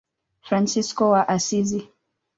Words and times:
Fransisko 0.41 1.09
wa 1.09 1.27
Asizi. 1.29 1.87